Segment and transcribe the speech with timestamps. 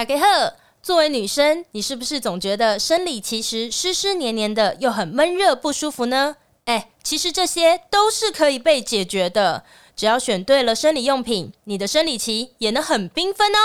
[0.00, 6.36] 大家好，作为女生，你是不是总觉得生理期时湿湿黏黏的，又很闷热不舒服呢？
[6.64, 9.62] 哎，其实这些都是可以被解决的，
[9.94, 13.58] 只要选对了生理用品，你的生理期也能很缤纷哦。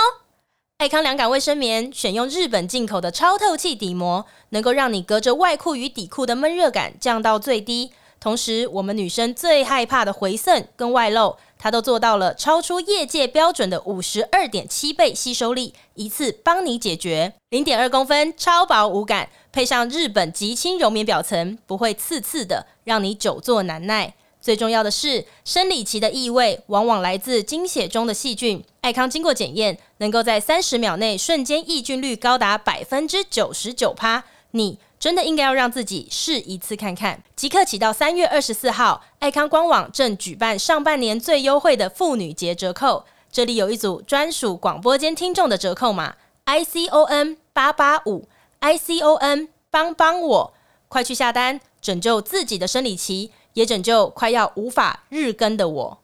[0.76, 7.92] 爱康凉感卫生棉选用日本进口的超透气底膜，能够让你隔着外裤与底裤的闷热感降到最低。
[8.18, 17.32] 同时，我们女生最害怕的回渗跟外漏，它都做到了超出业界标准的五十二点七倍吸收力，一次帮你解决。
[17.50, 24.14] 零点二公分超薄无感，配上日本极轻柔棉表层，不会刺刺的，让你久坐难耐。
[24.40, 28.64] 最重要的是，生理期的异味往往来自经血中的细菌。
[28.80, 34.24] 爱康经过检验，能够在三十秒内瞬间抑菌率高达百分之九十九趴。
[34.52, 37.22] 你真的应该要让自己试一次看看。
[37.34, 48.28] 即刻起到三月二十四号，爱康官网正举办上半年最优惠的妇女节折扣，这里有一组专属广播间听众的折扣码：I C O N 八八五
[48.60, 50.54] ，I C O N 帮帮我，
[50.88, 53.32] 快去下单，拯救自己的生理期。
[53.56, 55.98] 也拯救快要无法日更的我。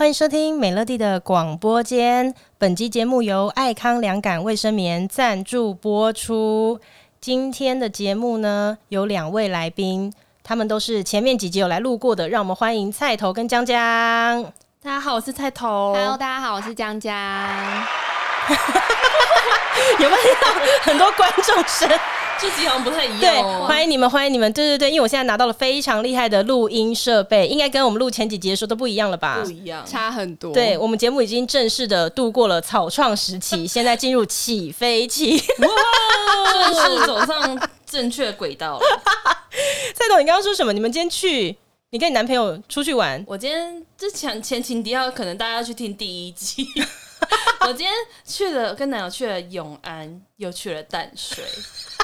[0.00, 2.34] 欢迎收听美乐蒂的广播间。
[2.56, 6.80] 本期节目由爱康良感卫生棉赞助播出。
[7.20, 10.10] 今天的节目呢，有两位来宾，
[10.42, 14.42] 他们都是前面几集有来路过的，让我们欢迎菜头跟江江。
[14.82, 15.92] 大家好，我是菜头。
[15.92, 17.12] Hello，大家好，我是江江。
[20.00, 20.48] 有没有听到
[20.80, 21.86] 很多观众声？
[22.40, 23.20] 这集好像不太一样。
[23.20, 24.50] 对，欢迎你们，欢迎你们。
[24.52, 29.42] 对对对，因为我现在拿到了非常厉害的录音设备，应该跟我们录前几集的时候都不一样了吧？
[29.44, 30.52] 不一样，差很多。
[30.54, 38.86] 对，我们节目已经正式的度过了草创时期， 现在进入起飞期，哇，正式走上正确轨道了。
[39.94, 40.72] 蔡总，你刚刚说什么？
[40.72, 41.56] 你们今天去？
[41.92, 43.22] 你跟你男朋友出去玩？
[43.26, 46.64] 我今天之前前情提要，可能大家要去听第一集。
[47.60, 47.92] 我今天
[48.24, 51.44] 去了，跟男友去了永安，又去了淡水，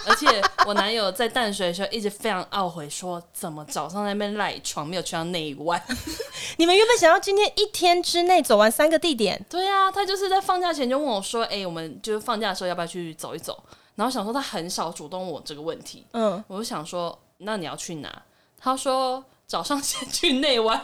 [0.06, 0.26] 而且
[0.66, 5.82] 我男友在淡水的时候一直非常懊悔，说怎么早上在那边赖床，没有去到内湾。
[6.58, 9.44] 你们原本想要今天一天之内走完三个地点？
[9.48, 13.62] 对啊，他就是在放假前就问我说：“哎、欸，我们就是放假的时候要不要去走一走？”
[13.96, 18.22] 然后想说他很少主动问我这个问题，嗯，我就想说，那你要去哪？
[18.58, 19.24] 他说。
[19.48, 20.82] 早上先去内湾，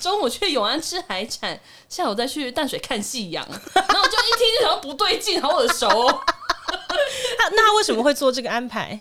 [0.00, 1.58] 中午去永安吃海产，
[1.88, 3.44] 下午再去淡水看夕阳。
[3.74, 6.20] 然后我就一听就想不对劲，好耳熟哦。
[7.38, 9.00] 那那他为什么会做这个安排？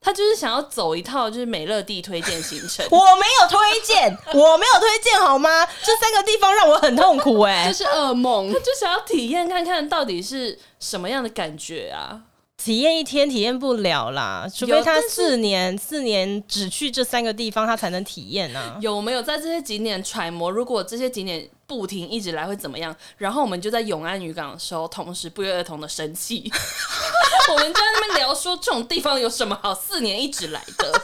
[0.00, 2.84] 他就是想要走一套就是美乐蒂推荐行程。
[2.90, 5.64] 我没有推荐，我没有推荐好吗？
[5.84, 8.52] 这三个地方让我很痛苦哎、欸，这是噩梦。
[8.52, 12.22] 他就想要体验看看到底是什么样的感觉啊。
[12.62, 18.78] 体验一天体验不了啦，除非他四年四年只去这三个地方，他才能体验呢、啊。
[18.82, 20.50] 有没有在这些景点揣摩？
[20.50, 22.94] 如果这些景点不停一直来会怎么样？
[23.16, 26.52] 然后我们就在永安渔港的时候，同时不约而同的生气。
[27.50, 31.02] 我们就在那边聊说，这种地方有什么好四年一直来的？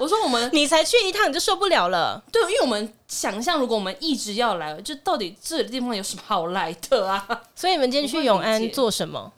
[0.00, 2.20] 我说我们你才去一趟你就受不了了。
[2.32, 7.24] 对，因为我们想象如果我们一直要来，就到底这个地方有什么好来的啊？
[7.54, 9.32] 所以你们今天去永安做什么？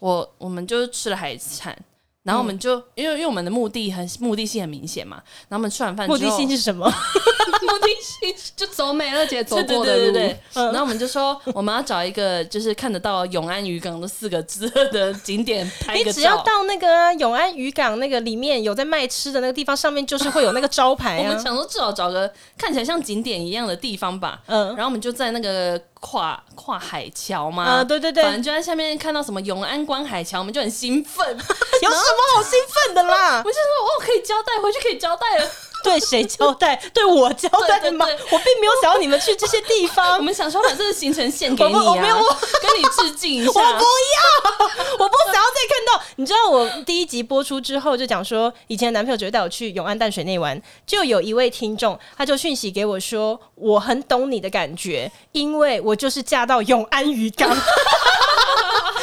[0.00, 1.76] 我我们就吃了海产。
[2.22, 6.92] 然后我们就因为因为我们的目的很目的性很明显嘛，然后我们吃完饭之后，目的性是什么？
[7.66, 9.84] 目的性就走美乐姐走过的路。
[9.84, 16.06] 对对对对嗯、然后我们就说我们要找一个就是看得到永安渔港的四个字的景点拍个照。
[16.06, 21.28] 你只要到那个、啊、永安渔港那个里面有在卖吃的那个地方，上面就是会有那个招牌啊。
[21.28, 24.40] 我们想说至少找个看起来像景点一样的地方吧。
[24.46, 24.68] 嗯。
[24.68, 27.84] 然后我们就在那个跨跨海桥嘛。
[27.84, 28.22] 对对对。
[28.22, 31.26] 反正就在下面看到什么永安观海桥，我们就很兴奋。
[31.82, 32.06] 有什么？
[32.06, 33.42] 什么好兴奋的啦！
[33.44, 35.50] 我就说，哦，可以交代，回去可以交代了。
[35.86, 36.74] 对谁交代？
[36.92, 38.04] 对我交代吗？
[38.04, 40.16] 对对对，我并没有想要你们去这些地方。
[40.18, 43.50] 我们想说把这个行程献给你啊，我，我没有跟你致敬一下。
[43.50, 44.66] 我不要，
[44.98, 46.02] 我不想要再看到。
[46.16, 57.48] 你知道，我第一集播出之后就讲说，以前男朋友只会带我去永安淡水那玩，就有一位听众，他就讯息给我说，我很懂你的感觉，因为我就是嫁到永安渔港。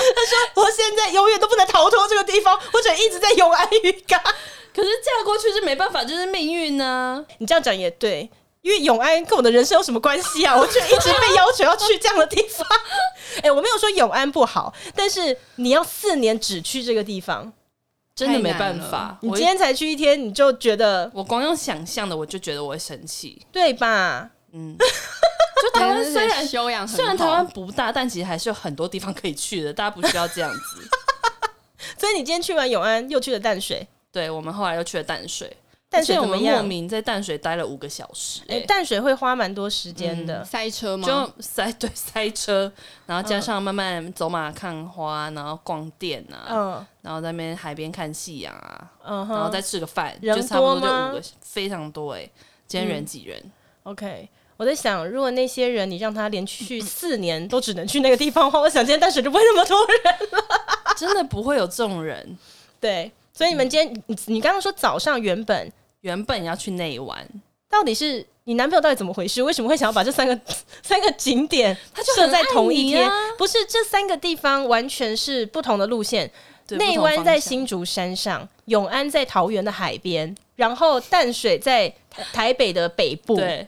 [0.04, 4.20] 他说：“我现在永远都不能逃脱这个地方，或者一直在永安渔港。
[4.74, 7.24] 可是嫁过去是没办法，就是命运呢。
[7.38, 8.30] 你这样讲也对，
[8.62, 10.56] 因为永安跟我的人生有什么关系啊？
[10.58, 12.68] 我就一直被要求要去这样的地方。
[13.38, 17.52] 哎、欸，我没有说永安不好，但是你要四年只去这个地方，
[18.16, 19.18] 真的没办法。
[19.22, 24.30] 你今天才去一天，你就觉得我光用想象的，我就觉得我会生气，对吧？
[24.54, 24.76] 嗯。
[25.64, 29.72] ”就台湾虽然修养，虽然台湾不大，但其实还是有很多地方可以去的。
[29.72, 30.90] 大家不需要这样子。
[31.98, 33.88] 所以你今天去完永安，又去了淡水。
[34.14, 35.58] 对，我们后来又去了淡水。
[35.90, 41.08] 淡水我们莫名在淡水待了五个小时，欸，哎，淡水会花蛮多时间的，嗯，塞车吗？
[41.08, 42.72] 就 塞对塞车，
[43.06, 52.32] 然后加上慢慢走马看花，然后逛店啊，嗯，然后在那边海边看夕阳啊，嗯，然后再吃个饭，就差不多就五个，非常多哎，欸，
[52.66, 53.52] 今天人挤人，嗯。
[53.92, 54.28] OK，
[54.58, 60.44] 我在想，如果那些人你让他连续四年都只能去那个地方的话，我想今天淡水就不会那么多人了，
[60.98, 62.36] 真的不会有这种人。
[62.80, 65.72] 对，所以你们今天，你你刚刚说早上原本。
[66.04, 67.26] 原本要去内湾，
[67.70, 69.42] 到底是你男朋友到底怎么回事？
[69.42, 70.38] 为什么会想要把这三个
[70.84, 73.10] 三个景点他就设在同一天？
[73.38, 76.30] 不是这三个地方完全是不同的路线。
[76.72, 81.94] 内湾在新竹山上，永安在桃园的海边，然后淡水在
[82.34, 83.38] 台北的北部。
[83.38, 83.66] 对。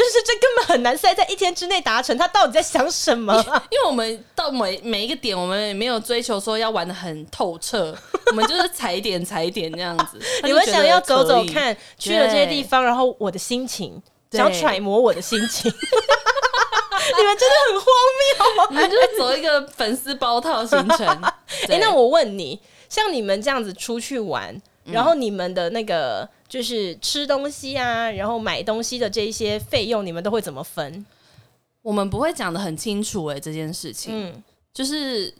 [0.00, 3.34] 就是这根本很难塞在一天之内达成，他到底在想什么？
[3.70, 7.94] 因为我们到每每一个点，我们也没有追求说要玩的很透彻，
[8.28, 10.18] 我们就是踩点踩点这样子。
[10.42, 14.00] 你们想要走走看，去了这些地方，然后我的心情，
[14.32, 17.86] 想要揣摩我的心情， 你们真的很荒
[18.16, 18.66] 谬。
[18.70, 21.06] 你们就是走一个粉丝包套行程。
[21.68, 22.58] 哎、欸，那我问你，
[22.88, 26.28] 像你们这样子出去玩，然后你们的那个。
[26.50, 31.06] 就是吃东西啊，然后买东西的这一些费用，你们都会怎么分？
[31.80, 34.12] 我们不会讲的很清楚哎、欸，这件事情。
[34.12, 34.42] 嗯，
[34.74, 35.32] 就是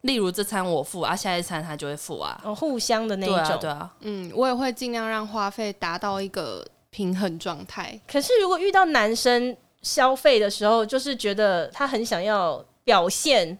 [0.00, 3.36] 例如这餐我付啊，下一餐他就会付啊，哦，互相的那一种。
[3.36, 3.94] 对啊，对啊。
[4.00, 8.00] 嗯，我也会尽量让花费达到一个平衡状态。
[8.10, 13.58] 可是如果遇到男生消费的时候，就是觉得他很想要表现。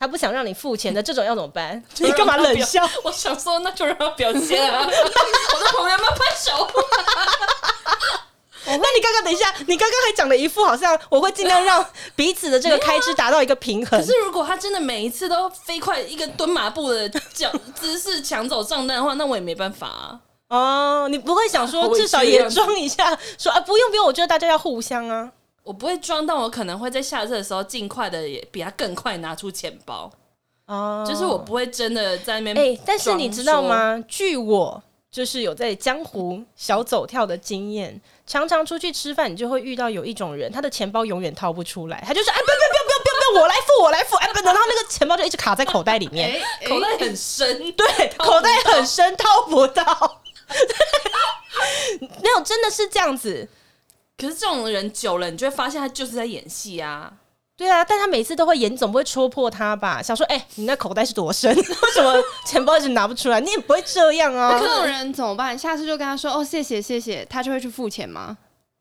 [0.00, 1.80] 他不想让你付钱的这种要怎么办？
[2.00, 2.88] 你干嘛冷笑？
[3.04, 4.80] 我想说，那就让他表现啊！
[4.88, 6.66] 我在旁边慢拍手。
[8.66, 11.84] 那你刚刚等一下，你刚刚还讲了一副好像我会尽量让
[12.16, 14.00] 彼此的这个开支达到一个平衡。
[14.00, 20.18] 可是如果他真的每一次都飞快一个蹲马步的脚姿势抢走账单的话，那我也没办法啊。
[20.48, 25.30] 哦，你不会想说至少也装一下，说啊不用不用，我觉得大家要互相啊。
[25.70, 30.10] 我不会装，但我可能会在下车的时候尽快的也比他更快拿出钱包。
[30.66, 32.56] 哦，就是我不会真的在那边。
[32.56, 34.02] 哎、欸，但是你知道吗？
[34.08, 34.82] 据我
[35.12, 47.86] 就是有在江湖小走跳的经验，常常出去吃饭，你就会遇到有一种人，他的钱包永远掏不出来，他就是哎，不要不要不要不要不要，我来付我来付，哎，不能，然后那个钱包就一直卡在口袋里面，欸欸、口袋很深，对，
[48.18, 50.20] 口袋很深，掏不到。
[52.00, 53.48] 没有，真的是这样子。
[54.20, 57.12] 可是这种人久了，你就会发现他就是在演戏啊。
[57.56, 60.02] 对啊，但他每次都会演，总不会戳破他吧？
[60.02, 61.52] 想说，哎、欸，你那口袋是多深？
[61.56, 62.14] 为什么
[62.46, 63.38] 钱包一直拿不出来？
[63.38, 64.58] 你也不会这样啊。
[64.58, 65.58] 这种人怎么办？
[65.58, 68.38] 下次就跟他说，哦，谢谢谢谢，他就会去付钱吗？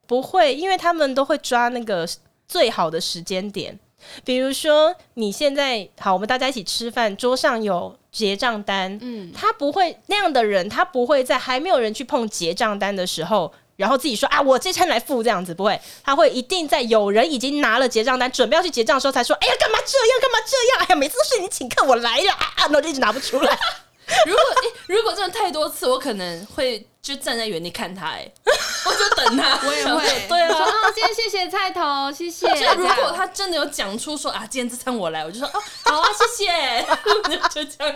[0.07, 2.07] 不会，因为他们都会抓那个
[2.47, 3.77] 最好的时间点。
[4.23, 13.51] 比如说，你现在好，我们大家一起吃饭，桌上有结账单，嗯，他不会那样的人，他不会在还没有人去碰结账单的时候。
[13.79, 20.85] 然后自己说啊，我这餐来付这样子不会，他会一定在有人已经拿了结账单，准备要去结账的时候才说，哎呀，干嘛这样，干嘛这样？
[20.85, 23.57] 哎呀，每次都是你请客，我来了啊，那我就一直拿不出来。
[24.25, 28.29] 如果、欸、如果真的太多次，我可能会就站在原地看他，哎，
[28.85, 29.59] 我就等他。
[29.65, 30.57] 我也会，对啊。
[30.57, 32.47] 啊，今天谢谢菜头，谢谢。
[32.47, 36.85] 就如果他真的有讲出说啊，今天这餐我来，我就说哦，好啊，谢谢。
[37.49, 37.95] 就这样。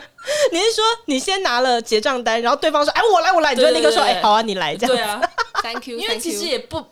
[0.51, 4.95] 你是说你先拿了结账单，然后对方说哎，我来，我来，你就立刻说哎，好啊，你来这样。
[4.95, 5.22] 对啊
[5.62, 5.98] ，Thank you。
[5.98, 6.86] 因为其实也不。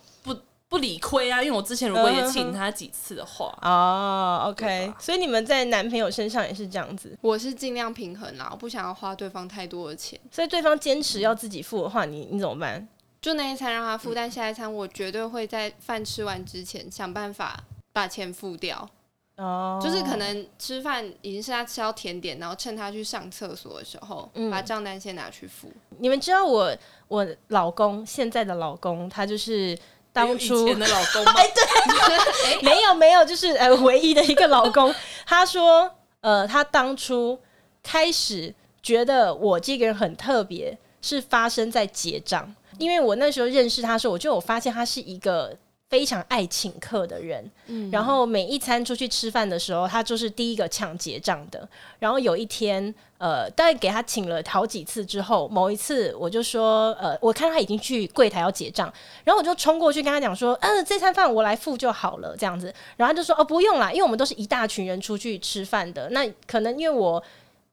[0.72, 7.14] 不理亏啊，因为我之前如果也请他几次的话，哦、uh huh.，OK，所以你们在男朋友身上也是这样子。
[7.20, 10.18] 我是尽量平衡啦，我不想要花对方太多的钱。
[10.30, 12.88] 所以对方坚持要自己付的话，你你怎么办？
[13.20, 17.62] 就那一餐让他付，嗯、但下一餐我绝对会在饭吃完之前想办法
[17.92, 18.88] 把钱付掉。
[19.36, 25.70] 哦，uh、就是可能吃饭已经是他吃到甜点，然后趁他去上厕所的时候，嗯、把账单先拿去付。
[25.98, 26.74] 你们知道我
[27.08, 29.78] 我老公现在的老公，他就是。
[30.12, 31.32] 当初的老公吗？
[31.38, 34.94] 哎，对， 没有没有，就是呃，唯一的一个老公。
[35.26, 35.90] 他说，
[36.20, 37.38] 呃，他当初
[37.82, 45.56] 开始觉得我这个人很特别，是发生在结账，因为我那时候认识他的时候，我就有发现他是一个。
[45.92, 51.68] 非常爱请客的人，嗯，然后每一餐出去吃饭的时候，他就是第一个抢结账的。
[51.98, 52.82] 然后有一天，
[53.18, 58.90] 呃，大概给他请了好几次之后，某一次我就说，呃，我看他已经去柜台要结账，
[59.22, 62.72] 然后我就冲过去跟他讲说，嗯、呃，这餐饭我来付就好了，这样子。
[62.96, 67.22] 然后他就说，哦，不用啦，因为我们都是一大群人出去吃饭的，那可能因为我。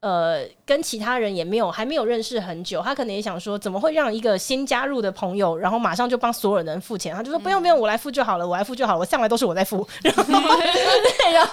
[0.00, 7.14] 呃，跟其他人也没有还没有认识很久，他可能也想说，怎么会让一个新加入的朋友，然后马上就帮所有人付钱？
[7.14, 9.86] 他就说不用不用，我来付就好了，我来付就好了，我向来都是我在付。
[10.02, 10.24] 然后
[10.56, 11.52] 对，然后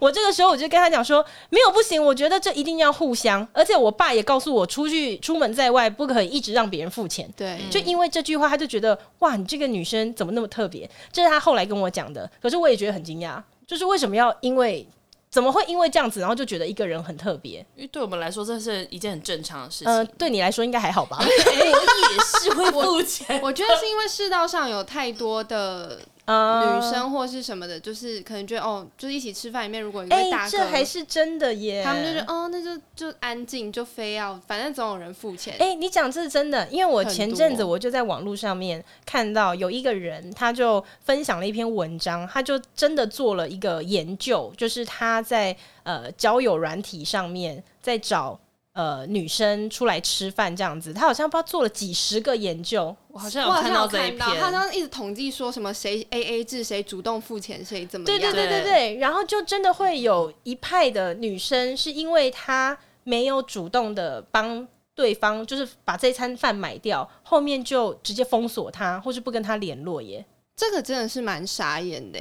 [0.00, 3.44] 我这个时候我就跟他讲说，没有不行，我觉得这一定要互相。
[3.52, 7.28] 而且我爸也告诉我，出去出门在外不可以一直让别人付钱。
[7.36, 10.88] 对，就因为这句话，他就觉得哇，你这个女生怎么那么特别？
[11.10, 12.30] 这是他后来跟我讲的。
[12.40, 14.86] 可是我也觉得很惊讶，就是为什么要因为。
[15.32, 17.58] 怎么会因为这样子，然后就觉得一个人很特别？
[17.74, 19.88] 因为对我们来说，这是一件很正常的事情。
[19.88, 21.16] 嗯、呃，对你来说应该还好吧？
[21.18, 23.40] 我 也是会付钱。
[23.42, 25.98] 我觉得是因为世道上有太多的。
[26.26, 31.82] 女生或是什么的，就是可能觉得哦，就是一起吃饭里面，如果一个大哥，这还是真的耶。
[31.84, 35.56] 他们就是哦，那就就安静，就非要，反正总有人付钱。
[35.58, 48.38] 哎，你讲这是真的，因为我前阵子我就在网络上面看到有一个人，他就分享了一篇文章，他就真的做了一个研究，就是他在呃交友软体上面在找。
[48.72, 58.18] 呃，女生出来吃饭这样子，他好像不知道做了几十个研究，我好像有看到这一篇，他好像一直统计说什么谁 A A 制，谁主动付钱，谁怎么样？
[58.18, 70.24] 对对对对对，然后就真的会有一派的女生是因为她没有主动的帮对方，就是把这餐饭买掉，后面就直接封锁他，或是不跟他联络耶。
[70.54, 72.18] 这个真的是蛮傻眼的，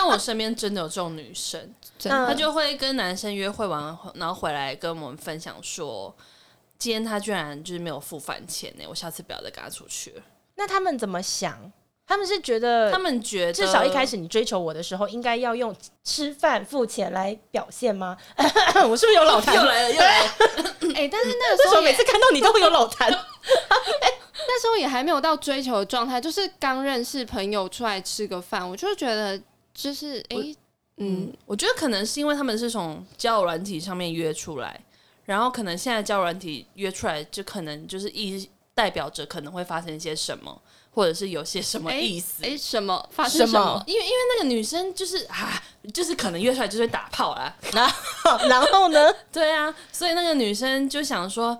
[0.00, 1.74] 但我身边真的有这种女生。
[2.02, 6.14] 她就会跟男生约会完，然后回来跟我们分享说，
[6.78, 10.22] 今天她居然就是没有付饭钱呢，我下次不要再跟她出去了。
[10.54, 11.70] 那他们怎么想？
[12.06, 18.16] 他们是觉得，他们觉得至少一开始你追求我的时候，应该要用吃饭付钱来表现吗？
[18.88, 19.54] 我是不是有老痰？
[19.54, 20.32] 又来了，又来了。
[20.96, 23.08] 哎、欸，但是那个时候，每次看到你都会有老痰。
[24.48, 29.40] 那时候也还没有到追求的状态，就是刚认识朋友出来吃个饭，我就觉得
[29.82, 30.36] 就是哎。
[30.36, 30.56] 欸
[31.02, 34.78] 嗯，我觉得可能是因为他们是从交友软体上面约出来，
[35.24, 40.60] 然后可能现在交友软体约出来，就可能就是意代表着可能会发生一些什么，
[40.90, 42.44] 或者是有些什么意思？
[42.44, 43.52] 哎，什么发生什么？
[43.52, 45.62] 什么因为因为那个女生就是啊，
[45.94, 49.10] 就是可能约出来就是打炮啦，然 后然后呢？
[49.32, 51.58] 对啊，所以那个女生就想说。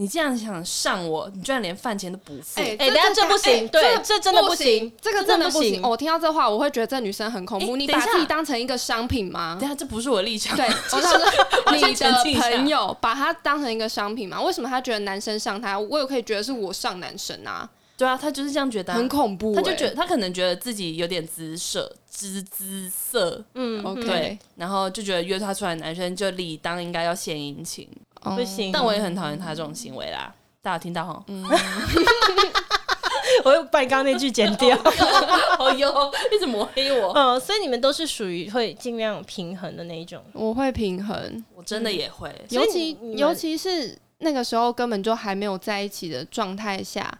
[0.00, 2.58] 你这样想上我，你居然连饭钱都不付？
[2.58, 5.82] 哎、欸，等下这不行，欸、对，这真的不行，这个真的不行。
[5.82, 7.72] 我听到这话，我会觉得这女生很恐怖。
[7.72, 9.58] 欸、你把自己当成一个商品吗？
[9.60, 10.56] 等下，这不是我的立场。
[10.56, 11.20] 对，我想说
[11.76, 14.40] 你的朋友把他当成一个商品吗？
[14.40, 17.68] 为什么他觉得男生上他，我也可以觉得是我上男生啊？
[17.98, 19.56] 对啊，他就是这样觉得、啊，很恐怖、欸。
[19.56, 27.86] 他就觉得他可能觉得自己有点姿色，姿姿色，嗯，OK，对，然后就觉得约他出来的男生就理当应该要献殷勤。
[28.20, 30.34] 不行，但我也很讨厌他这种行为啦。
[30.62, 31.24] 大家听到哈？
[31.28, 31.42] 嗯，
[33.44, 34.76] 我又把你刚刚那句剪掉。
[35.58, 37.12] 哦哟，一直抹黑我。
[37.14, 40.22] 嗯，所以你们都是属于会尽量平衡的那一种。
[40.34, 42.28] 我会平衡，我真的也会。
[42.28, 47.10] 嗯、尤其尤其是那个时候根本就还没有在一起的状态下，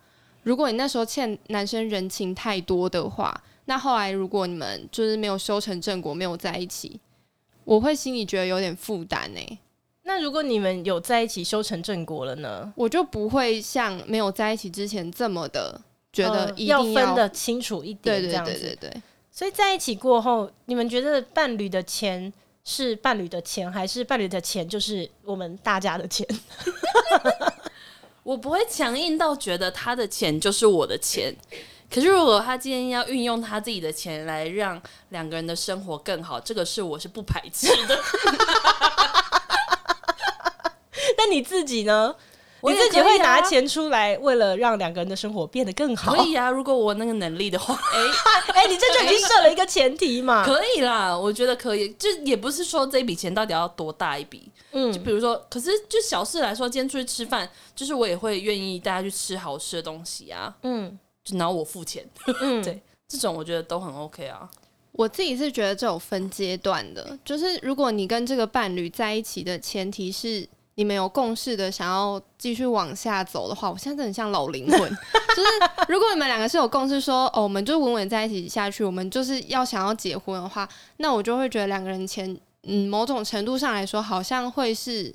[0.42, 7.00] 如果你那时候欠男生人情太多的话，那后来如果你们就是没有修成正果，没有在一起，
[7.64, 9.58] 我会心里觉得有点负担呢。
[10.02, 12.72] 那如果你们有在一起修成正果了呢？
[12.74, 15.80] 我就不会像没有在一起之前这么的
[16.12, 18.50] 觉得一定要，要分得清楚一点，这样子。
[18.52, 19.02] 对对对对对。
[19.30, 22.32] 所以在一起过后，你们觉得伴侣的钱
[22.64, 26.26] 是伴侣的钱，还是伴侣的钱就是我们大家的钱？
[28.22, 31.34] 我不会强硬到觉得他的钱就是我的钱。
[31.92, 37.98] 可是如果他今天要运用他自己的钱来让两个人的生活更好，这个是我是不排斥的。
[41.18, 42.14] 那你自己呢？
[42.62, 46.12] 你自己会拿钱出来，为了让两个人的生活变得更好？
[46.14, 47.74] 可以啊，如果我那个能力的话。
[47.74, 47.98] 哎
[48.52, 50.44] 哎、欸欸，你这就已经设了一个前提嘛？
[50.46, 51.88] 可以啦，我觉得可以。
[51.94, 62.06] 就也不是说这笔钱到底要多大一笔，嗯，就比如说，可是就小事来说，今天出去吃饭，就是我也会愿意带他去吃好吃的东西啊，嗯，就然后我付钱，
[62.42, 64.46] 嗯，对，这种我觉得都很 OK 啊。
[64.92, 70.46] 我自己是觉得这种分阶段的，就是如果你跟这个伴侣在一起的前提是。
[70.76, 74.78] 你们有共识的，想要继续往下走的话，我现在真的很像老灵魂。
[75.36, 75.48] 就是
[75.88, 85.14] 如果你们两个是有共识说，哦，我们就稳稳在一起下去，我们就是要想要结婚的话，那我就会觉得两个人钱，嗯，某种程度上来说，好像会是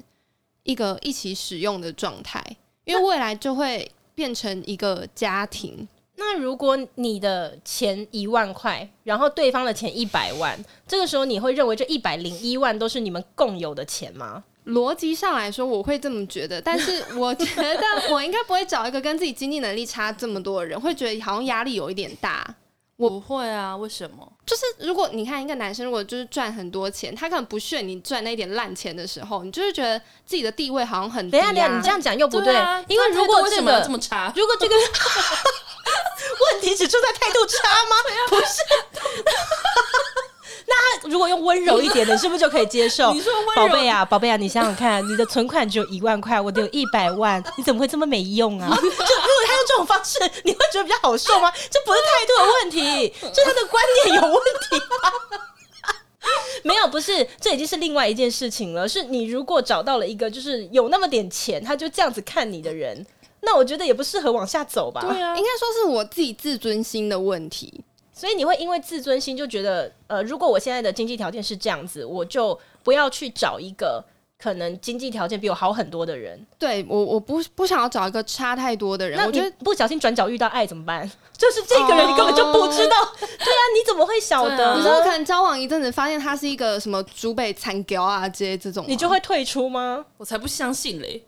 [0.63, 2.43] 一个一起使用的状态，
[2.83, 5.87] 因为未来就会变成一个家庭。
[6.17, 10.57] 那如果你的钱一万块，然后对方的钱一百万，
[10.87, 14.43] 这个时候你会认为这一百零一万都是你们共有的钱吗？
[14.67, 22.55] 逻辑上来说，我会这么觉得，但是 我觉得我应该不会找一个跟自己经济能力差这么多的人，会觉得好像压力有一点大。
[22.97, 24.25] 我不会啊，为什么？
[24.45, 31.47] 就是如果你看一个男生，如果就是赚很多钱，他可能不屑你赚那一点烂钱的时候，你就是觉得自己的地位好像很低、啊。
[31.47, 34.73] 等一下，你这样讲又不对，对啊、因为如果这个为什么这么差，如果这个
[36.53, 37.95] 问题只出在态度差吗？
[38.29, 38.61] 不是。
[41.15, 43.11] 那如果用温柔一点的，是不是就可以接受？
[43.15, 48.67] 你说宝贝啊，宝贝啊，你想想看，你的存款只有一万块，我得有一百万，你怎么会这么没用啊？
[48.75, 48.99] 就如果
[49.47, 51.49] 他用这种方式，你会觉得比较好受吗？
[51.71, 55.39] 这不是态度的问题，是他的观念有问题吗？
[56.63, 58.85] 没有，不是，这已经是另外一件事情了。
[58.89, 63.05] 是你如果找到了一个就是有那么点钱，他就这样子看你的人，
[63.39, 64.99] 那我觉得也不适合往下走吧？
[65.07, 67.81] 对啊，应该说是我自己自尊心的问题。
[68.17, 74.01] 所以你会因为自尊心就觉得，呃，如果我现在的经济条件是这样子，我就不要去找一个
[74.41, 76.45] 可能经济条件比我好很多的人。
[76.57, 79.17] 对我，我不不想要找一个差太多的人。
[79.17, 81.09] 那我觉得不小心转角遇到爱怎么办？
[81.37, 83.01] 就是这个人你根本就不知道。
[83.03, 84.71] 哦、对啊，你怎么会晓得？
[84.71, 90.05] 啊、你说可能交往一阵子，发现他是一个什么猪背残屌啊这些这种，你就会退出吗？
[90.17, 91.21] 我才不相信嘞！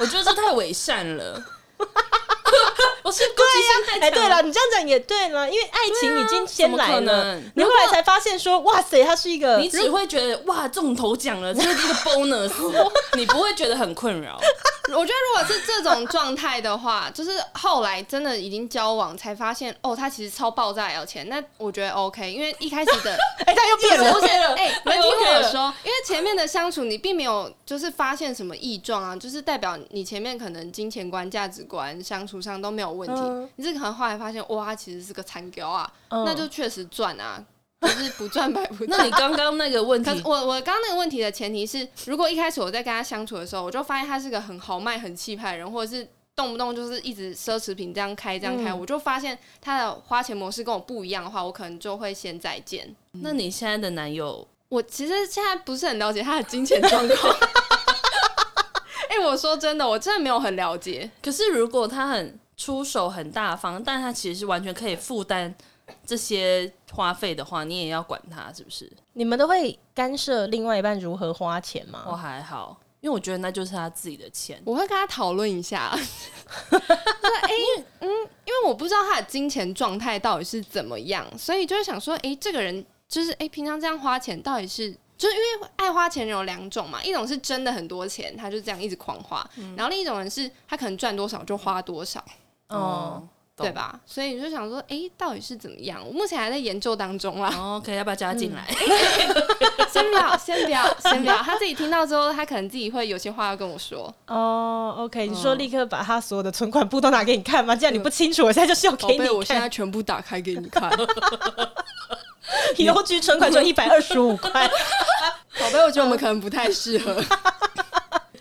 [0.00, 1.42] 我觉得这太伪善了。
[3.02, 12.52] 我是对呀，哎，对了，你这样讲也对了，因为爱情已经先来了，你后来才发现说，哇塞，他是一个，你只会觉得哇中头奖了，这是一个 bonus，
[13.16, 14.38] 你不会觉得很困扰。
[14.88, 32.96] 我觉得如果是这种状态的话，就是后来真的已经交往才发现，哦，他其实超爆炸要钱，那我觉得 OK，因为一开始的， 哎，他又变了，哎，你们听我说，因为前面的相处你并没有就是发现什么异状啊，就是代表你前面可能金钱观、价值观相处上都没有。
[32.96, 37.44] 问题，嗯、你这个可能后来发现，哇，其实是个残雕啊，嗯、那就确实赚啊，
[37.78, 38.98] 可是不赚白不赚。
[38.98, 52.96] 那你刚刚那个问题，我我刚刚那个问题的前提是，如果一开始我在跟他相处的时候，我就发现他是个很豪迈、很气派的人，或者是动不动就是一直奢侈品这样开、这样开，嗯、我就发现他的花钱模式跟我不一样的话，我可能就会先再见。
[53.12, 57.36] 那你现在的男友，我其实现在不是很了解他的金钱状况。
[59.08, 61.10] 哎、欸，我说真的，我真的没有很了解。
[61.22, 62.38] 可是如果他很。
[62.56, 65.54] 出手很大方，但他其实是完全可以负担
[66.04, 68.90] 这些花费的话，你也要管他是不是？
[69.12, 72.04] 你们都会干涉另外一半如何花钱吗？
[72.06, 74.60] 我还好，因为我觉得那就是他自己的钱。
[74.64, 75.90] 我会跟他讨论一下。
[75.92, 78.08] 哎、欸，嗯，
[78.44, 84.96] 因为我不知道他的金钱状态到底是怎么样，所以就是想说，哎、欸，这个人就是哎、欸，平常这样花钱到底是？
[85.18, 92.22] 就是因为爱花钱人有两种嘛，一种是真的很多钱，他就这样一直狂花，嗯、然后另一种人是他可能赚多少就花多少。
[92.68, 93.22] 哦，
[93.56, 93.98] 对吧？
[94.04, 96.00] 所以你就想说，哎、欸，到底是怎么样？
[96.06, 97.48] 我目前还在研究当中啦。
[97.56, 98.66] 哦、OK，要不要加进来？
[98.68, 98.76] 嗯、
[99.90, 101.36] 先不要，先不要，先不要。
[101.38, 104.12] 他自己听到之后，他可能自己会有些话要跟我说。
[104.26, 107.74] 哦，OK，你说立刻把他所有的存款簿都拿给你看吗？
[107.74, 109.34] 既然你不清楚，我现在就是要给你看。
[109.34, 110.90] 我现在全部打开给你看。
[112.78, 114.50] 邮局存款就一百二十五块。
[115.58, 117.22] 宝贝，我觉得我们可能不太适合。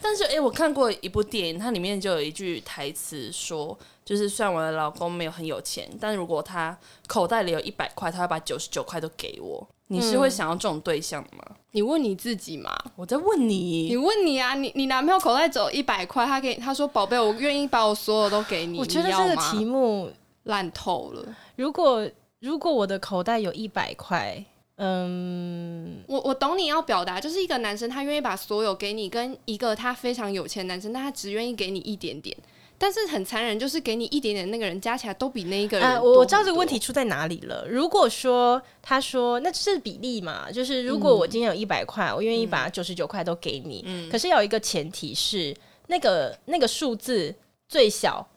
[0.05, 3.75] 但是，哎、欸，我看过一部电影，它里面就有一句台词说。
[4.05, 9.67] 就是虽然我的老公没有很有钱，但如果他口袋里有一百块，他会把九十九块都给我。
[9.87, 11.43] 你是会想要这种对象吗？
[11.49, 12.77] 嗯、你问你自己嘛。
[12.95, 13.87] 我在问你。
[13.87, 18.77] 你问你啊，你你男朋友口袋只有一百块，他给他说宝贝，我愿意把我所有都给你。
[18.77, 20.11] 我觉得这个题目
[20.43, 21.35] 烂透了。
[21.55, 22.07] 如果
[22.41, 24.45] 如果我的口袋有一百块，
[24.77, 32.35] 嗯，我我懂你要表达，就是一个男生他愿意把所有给你，跟一个他非常有钱的男生，但他只愿意给你一点点。
[32.77, 36.11] 但是很残忍，就是给你一点点那个人加起来都比那一个人多。
[36.11, 37.65] 呃，我知道这个问题出在哪里了。
[37.69, 43.81] 如果说他说那是比例嘛，就是如果我今天有一百块，嗯、我愿意把九十九块都给你。
[43.87, 45.55] 嗯、可是有一个前提是，
[45.87, 47.33] 那个那个数字
[47.69, 48.27] 最小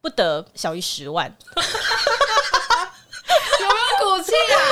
[0.00, 1.36] 不得小于十万。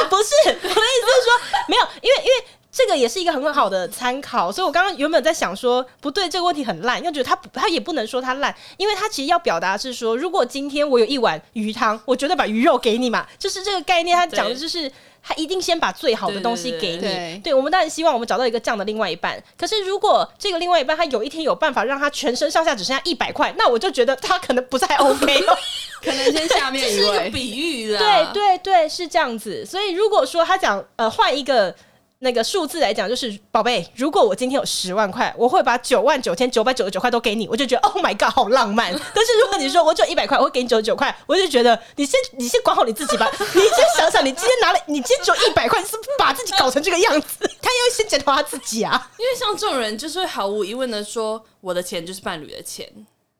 [0.11, 2.45] 不是，我的意思是说没有，因为因为。
[2.71, 14.89] 这个也是一个很好的参考，所以我刚刚原本在想说，不对，这个问题很烂，又觉得他他也不能说他烂，因为他其实要表达是说，如果今天我有一碗鱼汤，我绝对把鱼肉给你嘛，就是这个概念，他讲的就是
[15.29, 17.41] 他一定先把最好的东西给你。
[17.45, 25.59] 对，我们当然希望我们找到一个这样的另外一半，可是如果这个另外一半他有一天有办法让他全身上下只剩下一百块，那我就觉得他可能不太 OK 了，
[26.03, 27.05] 可能先下面一位。
[27.05, 29.67] 是一个比喻的，对对对，是这样子。
[29.67, 31.75] 所以如果说他讲呃换一个。
[32.21, 38.93] 那个数字来讲，就是宝贝，如果我今天有十万块，我会把九万九千九百九十九块都给你，我就觉得 Oh my God，好浪漫。
[39.15, 43.31] 但是如果你说我只有一百块，我会给你九十九块，我就觉得你先你先管好你自己吧。
[43.39, 49.11] 你先想想，你今天拿了，你今天只有一百块，你是把自己搞成这个样子， 他要先检讨他自己啊。
[49.17, 52.89] 因为像这种人，就是会毫无疑问的说，我的钱就是伴侣的钱。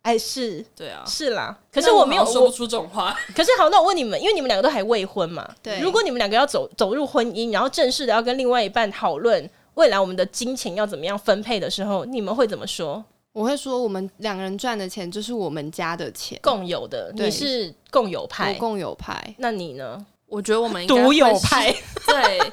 [0.09, 1.55] 哎，是，对啊，是啦。
[1.71, 3.15] 可是我没有说不出这种话。
[3.37, 5.79] 可是好，那我问你们，因为你们两个都还未婚嘛，对。
[5.81, 13.05] 如果你们两个要走走入婚姻，然后正式的要跟另外一半讨论未来我们的金钱要怎么样分配的时候，你们会怎么说？
[13.33, 17.13] 我会说，我们两个人赚的钱就是我们家的钱，共有的。
[17.15, 19.35] 你是共有派，我共有派。
[19.37, 20.07] 那你呢？
[20.27, 21.71] 我觉得我们应该独有派，
[22.07, 22.53] 对，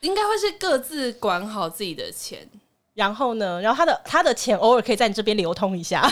[0.00, 2.46] 应该会是各自管好自己的钱。
[2.94, 3.58] 然后呢？
[3.62, 6.06] 然后他的他的钱偶尔可以在你这边流通一下，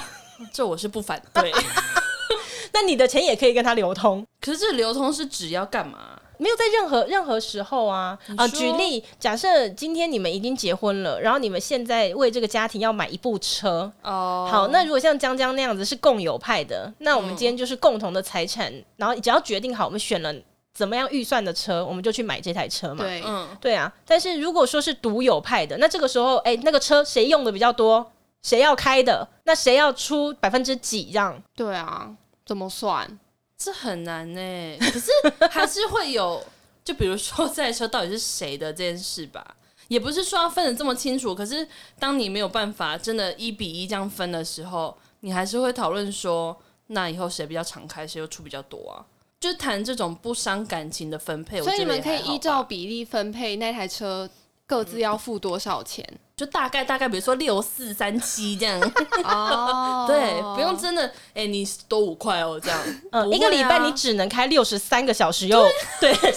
[0.53, 1.53] 这我是不反 对。
[2.73, 6.19] 那你的钱也可以跟他流通，可是这流通是指要干嘛？
[6.39, 8.49] 没有在任何任何时候啊啊！
[8.49, 14.49] 举例，假设今天你们已经结婚了，然后你们现在为这个家庭要买一部车哦。
[14.51, 20.35] 好，那如果像江江那样子是共有派的，那我们今天就是共同的财产，嗯、然后只要决定好我们选了
[20.73, 23.05] 怎么样预算的车，我们就去买这台车嘛。
[23.05, 23.93] 对，嗯，对啊。
[24.07, 28.11] 但是如果说是独有派的，那这个时候，哎，那个车谁用的比较多，
[28.43, 31.43] 谁要开的，那谁要出百分之几这样？
[31.55, 32.15] 对啊，
[32.47, 33.19] 怎么算？
[33.59, 35.11] 这很难呢，可是
[35.51, 36.43] 还是会有，
[36.83, 39.57] 就比如说这台车到底是谁的这件事吧，
[39.89, 41.35] 也不是说要分的这么清楚。
[41.35, 49.05] 可是当你没有办法真的一比一这样分的时候，你还是会讨论说，那以后谁比较常开，谁又出比较多啊？
[49.39, 51.61] 就谈这种不伤感情的分配。
[51.63, 54.29] 所以你们可以依照比例分配那台车。
[54.71, 56.07] 各自要付多少钱？
[56.09, 58.81] 嗯、 就大概大概，比如说六四三七这样。
[59.25, 61.05] 哦， 对，不用真的，
[61.35, 62.81] 哎、欸，你多五块哦，这样。
[63.11, 65.69] 嗯，啊、一个礼拜你只能开六十三个小时又，又
[66.01, 66.31] 对，六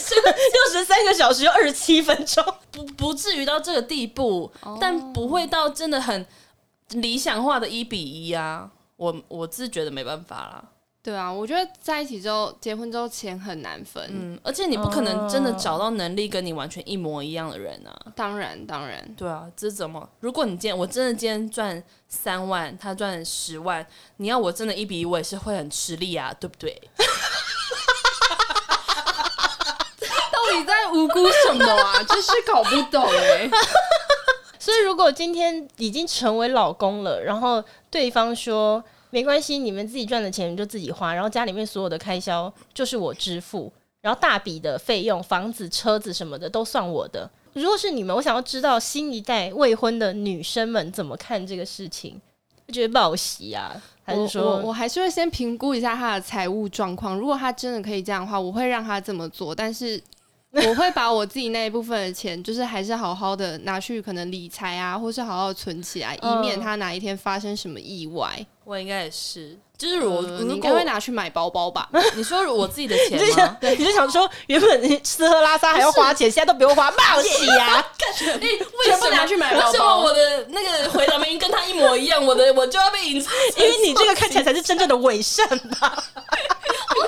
[0.72, 6.26] 十三个小时又二十七分钟，不不至于到这个地步，哦、但不会到真的很
[6.89, 8.72] 理想化的一比一啊。
[8.96, 10.63] 我我自觉得没办法啦。
[11.03, 17.93] 对啊，我觉得在一起之后，结婚之后钱很难分，嗯，而且你不可能真的找到能力跟你完全一模一样的人啊。
[18.15, 20.09] 当然，当然，对啊，这是怎么？
[20.21, 23.85] 如果你今天我真的今天赚三万，他赚十万，
[24.15, 26.71] 你要我真的一比一，我也是会很吃力啊，对不对？
[30.31, 32.01] 到底在无辜什么啊？
[32.07, 33.49] 真是搞不懂哎。
[34.57, 37.61] 所以，如果今天已经成为老公了，然后
[37.91, 38.81] 对方说。
[39.13, 43.71] 没关系，你们自己赚的钱就自己花，然后家里面所有的开销就是我支付，
[44.02, 47.30] 然后大笔的费用，房子、车子什么的都算我的。
[47.54, 52.19] 如果是你们，我想要知道新一代未婚的女生们怎么看这个事情，
[52.67, 57.15] 会觉得报喜啊，还是说我还是会先评估一下他的财务状况。
[57.15, 60.02] 如果他真的可以这样的话，我会让他这么做，但是。
[60.53, 68.45] 我会把我自己那一部分的钱，就是还是好好的拿去可能理财啊，或是好好存起来，以免他哪一天发生什么意外。
[68.63, 71.89] 我应该也是，就是我，你应该会拿去买包包吧？
[72.15, 73.57] 你说我自己的钱 吗？
[73.61, 77.85] 你就想说，原本你吃喝拉撒还要花钱，现在都不用花，冒喜呀！
[78.21, 79.67] 哎，为什么拿去买包包？
[79.71, 82.23] 为什么我的那个回答明明跟他一模一样？
[82.25, 85.45] 我的我就要被隐藏，因为你这个看起来才是真正的伪善
[85.81, 86.01] 吧？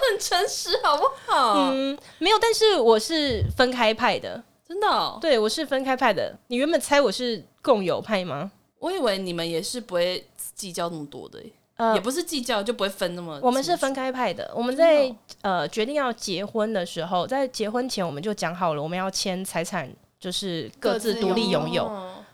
[0.05, 1.71] 我很诚实，好不好？
[1.71, 5.17] 嗯，没有，但是我是分开派的，真的哦。
[5.19, 6.37] 对，我是分开派的。
[6.47, 8.51] 你原本猜我是共有派吗？
[8.79, 11.39] 我以为你们也是不会计较那么多的，
[11.77, 13.39] 呃，也不是计较就不会分那么。
[13.41, 14.51] 我们是分开派的。
[14.53, 19.89] 我们在呃决定要结婚的时候，在结婚前我们就讲好了，我们要签财产，
[20.19, 21.85] 就是各自独立拥有。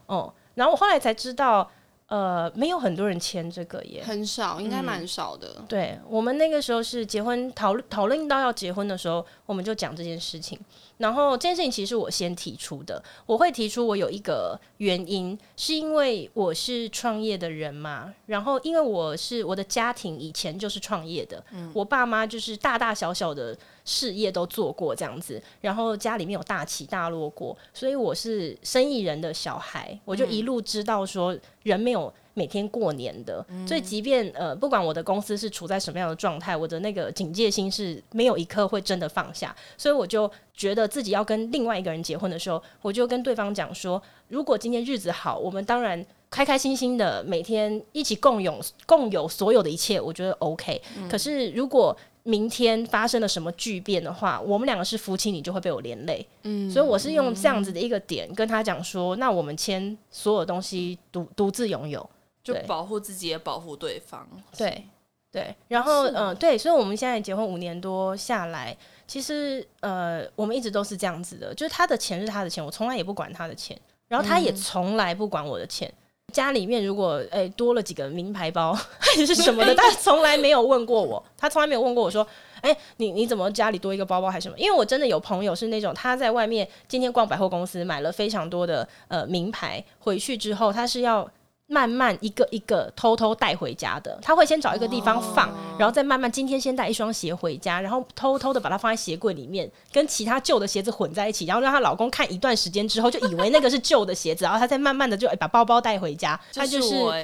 [0.08, 1.70] 哦，然后我后来才知道。
[2.12, 5.56] 呃，没有很多人签这个耶，很少，应该蛮少的。
[5.60, 10.60] 嗯、对，我们那个时候是结婚讨论讨论到要结婚的时候，我们就讲这件事情。
[11.02, 18.14] 然后这件事情其实我先提出的，我会提出我有一个原因，是因为我是创业的人嘛。
[18.28, 50.82] 然后因为我是我的家庭以前就是创业的，嗯、我爸妈就是大大小小的事业都做过这样子，然后家里面有大起大落过，所以我是生意人的小孩，我就一路知道说人没有每天过年的，嗯、所以即便呃不管我的公司是处在什么样的状态，我的那个警戒心是没有一刻会真的放下，所以我就觉得自己要跟另外一个人结婚的时候，我就跟对方讲说，如果今天日子好，我们当然开开心心的每天一起共有共有所有的一切，我觉得 OK。
[50.98, 56.24] 嗯、可是如果明天发生了什么巨变的话，我们两个是夫妻，你就会被我连累。
[56.44, 62.08] 嗯，所以我是用这样子的一个点跟他讲说，那我们签所有东西独独自拥有，
[62.44, 64.28] 就保护自己也保护对方。
[64.58, 64.84] 对
[65.32, 68.76] 对，然后嗯、呃，对，所以我们现在结婚五年多下来，
[69.08, 75.88] 其实呃，我们一直都是这样子的，就是他的钱是他的钱，我从来也不管他的钱，然后他也从来不管我的钱。
[75.90, 75.98] 嗯
[76.32, 82.26] 家里面如果诶、欸、多了几个名牌包 还是什么的， 他从来没有问过我，他从来没有问过我说，
[82.62, 84.58] 哎、欸，你你怎么家里多一个包包还是什么？
[84.58, 91.30] 因为我真的有朋友是那种他在外面今天逛百货公司买了非常多的呃名牌，回去之后他是要
[91.72, 106.38] 慢慢一个一个偷偷带回家的，她会先找一个地方放，哦、然后再慢慢今天先带一双鞋回家，然后偷偷的把它放在鞋柜里面，跟其他旧的鞋子混在一起，然后让她老公看一段时间之后，就以为那个是旧的鞋子，然后她再慢慢的就把包包带回家。
[106.54, 107.16] 她就是我，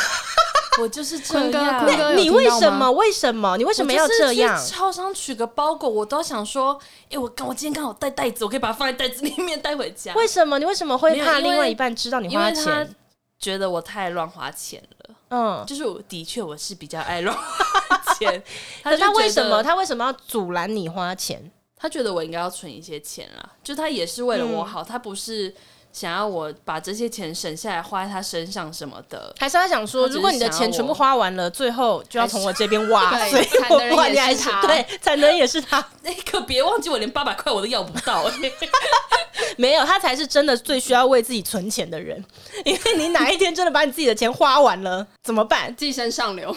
[0.80, 1.84] 我就是这样。
[1.86, 2.90] 那你为什么？
[2.92, 3.58] 为什么？
[3.58, 4.58] 你为什么要这样？
[4.66, 10.14] 超商取个包裹，我都想说，哎、欸，我刚我今天刚好带袋子，我可以把它放在袋子里面带回家。
[10.14, 10.58] 为什么？
[10.58, 12.96] 你为什么会怕另外一半知道你花钱？
[13.38, 18.42] 觉得我太乱花钱了，嗯，就是我的确我是比较爱乱花钱。
[18.82, 21.50] 他他为什么他为什么要阻拦你花钱？
[21.76, 25.54] 他觉得我应该要存一些钱啦，就他也是为了我好，嗯、他不是
[25.96, 35.82] 想要我把这些钱省下来花在他身上什么的，还是他想说，如果你的钱全部花完了，最后就要从我这边挖，所以惨的人也是他，对，惨的人也是他。
[36.02, 38.52] 那可别忘记，我连八百块我都要不到、欸。
[39.56, 42.22] 没有，他才是真的最需要为自己存钱的人，
[42.66, 45.74] 因为你哪一天真的把你自己的钱花完了怎么办？
[45.76, 46.54] 寄生上流，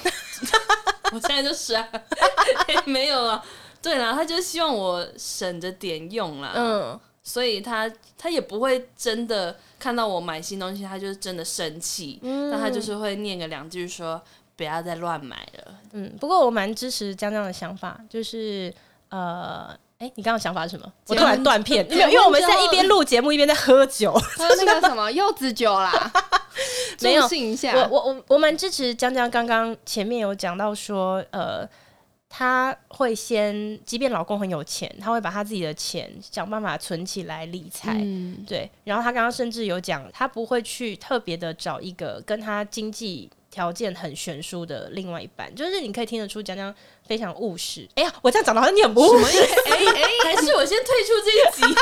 [1.14, 1.88] 我现在就是啊，
[2.84, 3.42] 没有了。
[3.82, 7.88] 对啦，他就希望我省着点用啦，嗯，所以他
[8.18, 14.20] 他也不会真的看到我买新东西，他就是真的生气，嗯，但他就是会念个两句说
[14.56, 16.12] 不要再乱买了，嗯。
[16.20, 18.74] 不过我蛮支持江江的想法，就是
[19.10, 19.78] 呃。
[20.00, 20.94] 哎、欸，你刚刚想法是什么？
[21.08, 25.92] 我突然断片，因为因为我们现在一边录节目一边在喝酒， 喝那个什么柚子酒啦。
[27.02, 27.28] 没有，
[27.76, 29.30] 我我我我蛮支持江江。
[29.30, 31.68] 刚刚前面有讲到说，呃，
[32.30, 37.98] 他会先，即便老公很有钱，她会把她自己的钱想办法存起来理财。
[38.00, 38.70] 嗯，对。
[38.84, 46.74] 然后她刚刚甚至有讲，她不会去特别的找一个跟她经济条件很悬殊的另外一半，就是你可以听得出江江。
[47.10, 47.90] 非常务实。
[47.96, 49.40] 哎呀，我这样讲的好像你很不务实。
[49.66, 51.76] 哎哎，还是我先退出这一集。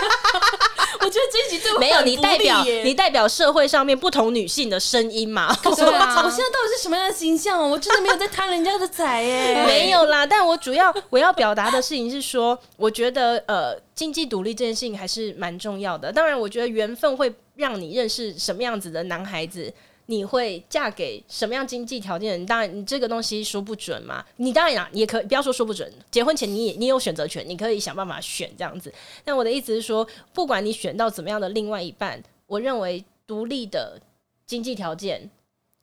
[1.01, 5.53] 我觉得这一集对我没有，你代表你代表社会上面不同女性的声音嘛。
[5.55, 7.69] 可是 我，我现在到底是什么样的形象？
[7.69, 9.63] 我真的没有在贪人家的财耶。
[9.67, 16.11] 没有啦，但我主要我要表达的事情是说，我觉得呃，经济独立这件事情还是蛮重要的。
[16.11, 19.73] 当然，我觉得缘分会让你认识什么样子的男孩子。
[20.08, 22.46] 你会嫁给什么样经济条件的人？
[22.46, 24.26] 当然，你这个东西说不准嘛。
[24.38, 25.91] 你当然也可以不要说说不准。
[26.10, 28.93] 结婚前你也你有选择权，你可以想办法选这样子。
[29.24, 34.02] 但我的意思是说，不管你选到怎么样的另外一半，我认为独立的
[34.46, 35.30] 经济条件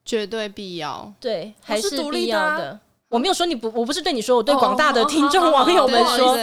[0.05, 1.13] 绝对必要。
[1.21, 2.81] 对，还是独立的。
[3.15, 6.37] 我没有说你不，我不是对你说，我对广大的听众网友们说，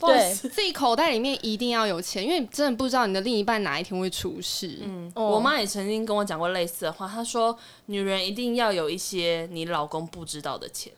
[0.00, 4.80] 对，自己口袋里面一定要有钱，因为你真的不知道你的另一半哪一天会出事。
[4.82, 10.92] 嗯，我妈也曾经跟我讲过类似的话，她说女人一定要有一些你老公不知道的钱。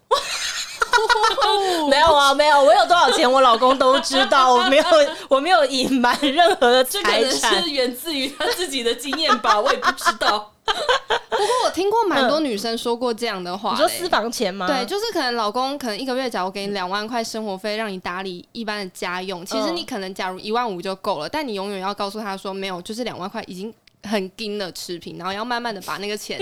[1.88, 4.84] 没有啊， 没有，我有多少钱，我老公都知道， 我没有，
[5.28, 10.52] 我没有隐瞒任何的财产，这可能是源自于他自己的经验吧，我也不知道。
[10.68, 14.66] 不过我听过蛮多女生说过这样的话，欸，你说私房钱吗？
[14.66, 26.38] 对，就是可能老公可能一个月假如给你两万块生活费，让你打理一般的家用，其实你可能假如一万五就够了，但你永远要告诉他说没有，就是两万块已经很紧了持平，然后要慢慢的把那个钱。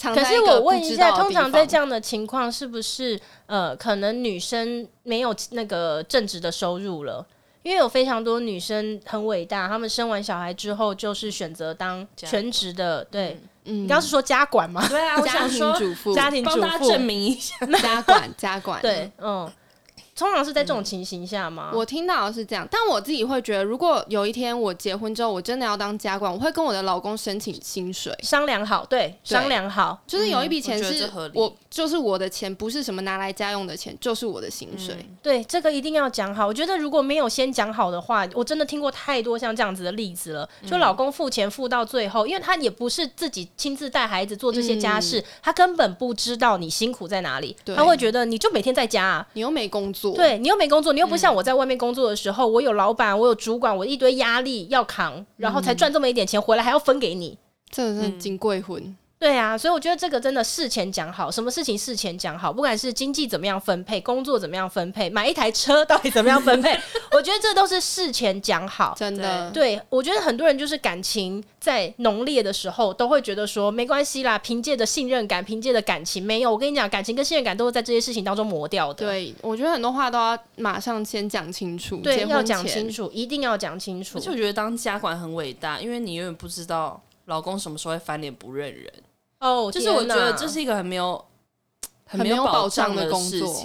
[0.00, 7.26] 可是我问一下，通常在这样的情况，是不是呃，可能女生没有那个正职的收入了？
[7.64, 13.04] 因为有非常多女生很伟大，她们生完小孩之后就是选择当全职的。
[13.06, 14.86] 对，嗯，你刚刚是说家管吗？
[14.88, 19.50] 对啊，家庭主妇，家庭主妇，帮大家证明一下，家管，家管， 对，嗯。
[20.18, 21.70] 通常是在这种情形下吗？
[21.72, 29.38] 嗯，我听到的是这样，但我自己会觉得，如果有一天我结婚之后，我真的要当家管，我会跟我的老公申请薪水，商量好，对，对。
[29.38, 34.96] 商量好，就是有一笔钱是我，我就是我的钱，不是什么拿来家用的钱，就是我的薪水。
[34.98, 36.46] 嗯、对，这个一定要讲好。
[36.46, 40.48] 我觉得如果没有先讲好的话，我真的听过太多像这样子的例子了。
[40.66, 50.92] 就老公付钱付到最后，因为他也不是自己亲自带孩子做这些家事，嗯、他根本不知道你辛苦在哪里，他会觉得你就每天在家啊，你又没工作，对你又没工作。
[50.92, 57.38] 你又不像我在外面工作的时候，嗯、我有老板，我有主管，我一堆压力要扛，然后才赚这么一点钱，回来还要分给你，
[57.70, 58.96] 这是金贵婚。
[59.18, 66.78] 嗯、对啊，所以我觉得这个真的事前讲好，什么事情事前讲好，不管是经济怎么样分配，工作怎么样分配，买一台车到底怎么样分配，
[67.12, 68.94] 我觉得这都是事前讲好。
[68.96, 76.50] 真的，对，我觉得很多人就是感情在浓烈的时候，都会觉得说没关系啦，凭借着信任感，凭借着感情，没有。
[76.50, 79.06] 我跟你讲，感情跟信任感都是在这些事情当中磨掉的。
[79.06, 84.18] 对，我觉得很多话都要马上先讲清楚，对，要讲清楚，一定要讲清楚。
[84.18, 88.92] 而且我觉得当家管很伟大，因为你永远不知道老公什么时候会翻脸不认人。
[89.40, 91.24] 哦，就是我觉得这是一个很没有
[92.04, 93.62] 很没有保障的工作。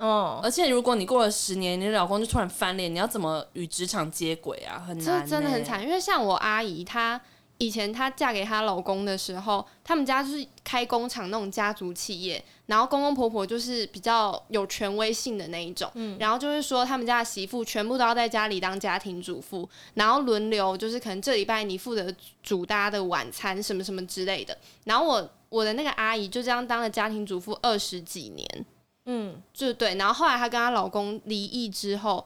[0.00, 4.84] 嗯，而且如果你过了十年，你的老公就突然翻脸，你要怎么与职场接轨啊？
[4.86, 5.82] 很难，这真的很惨。
[5.82, 7.20] 因为像我阿姨，她
[7.58, 28.66] 以前她嫁给她老公的时候，他们家就是开工厂那种家族企业，然后公公婆婆就是比较有权威性的那一种，嗯，然后就是说他们家的媳妇全部都要在家里当家庭主妇，然后轮流就是可能这礼拜你负责煮大家的晚餐什么什么之类的，然后我我的那个阿姨就这样当了家庭主妇二十几年，
[29.06, 32.24] 嗯，就对，然后后来她跟她老公离异之后。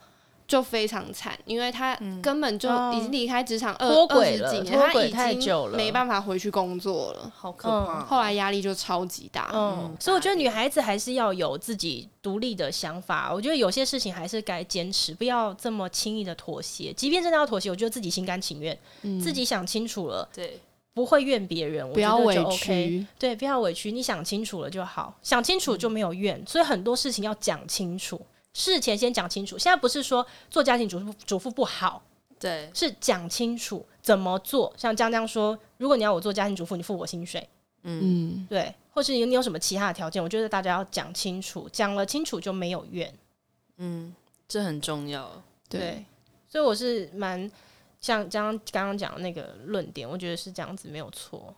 [0.52, 8.04] 就非常惨，因为他根本就已经离开职场二二十几年，他已经没办法回去工作了，好可怕。
[8.04, 13.32] 后来压力就超级大，嗯，所以我觉得女孩子还是要有自己独立的想法。
[13.32, 16.92] 我觉得有些事情还是该坚持，不要这么轻易的妥协。
[16.92, 18.78] 即便真的要妥协，我觉得自己心甘情愿，
[19.18, 20.60] 自己想清楚了，对，
[20.92, 26.44] 不会怨别人，不要委屈，对，不要委屈，你想清楚了就好，想清楚就没有怨。
[26.46, 28.20] 所以很多事情要讲清楚。
[28.52, 32.02] 事前先讲清楚，现在不是说做家庭主妇主妇不好，
[32.38, 34.72] 对，是讲清楚怎么做。
[34.76, 37.48] 像江江说，如果你要我做家庭主妇，你付我薪水，
[37.82, 43.12] 嗯，对，或是你你有什么其他的条件，我觉得大家要讲清楚，讲了清楚就没有怨，
[43.78, 44.14] 嗯，
[44.46, 45.80] 这很重要，对。
[45.80, 46.04] 对
[46.48, 47.50] 所以我是蛮
[47.98, 51.54] 像江刚刚讲的那个论点，我觉得是这样子没有错。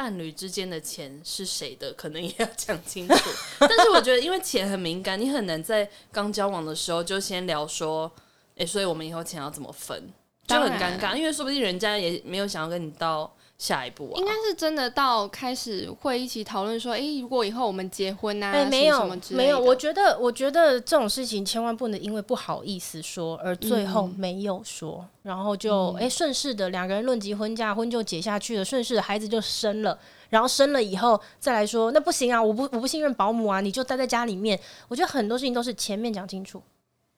[0.00, 3.30] 伴侣之间的钱是谁的，可能也要讲清楚。
[3.60, 8.10] 但是我觉得，因为钱很敏感，你很难在刚交往的时候就先聊说，
[8.52, 10.10] 哎、欸，所以我们以后钱要怎么分，
[10.46, 11.14] 就很尴尬。
[11.14, 13.30] 因为说不定人家也没有想要跟你到。
[13.60, 29.98] 下一步啊，应该是真的到开始会一起讨论说，哎、欸，如果以后我们结婚啊，哎、欸，没有，没有，我觉得，我觉得这种事情千万不能因为不好意思说，而最后没有说，嗯、然后就哎顺势的两个人论及婚嫁，婚就结下去了，顺势的孩子就生了，
[30.30, 34.58] 然后生了以后再来说，那不行啊，我不我不信任保姆啊，你就待在家里面。
[34.88, 36.62] 我觉得很多事情都是前面讲清楚，